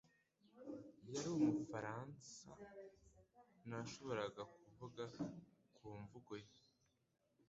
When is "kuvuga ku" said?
4.63-5.87